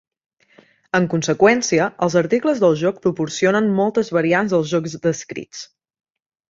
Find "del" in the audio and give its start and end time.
2.65-2.75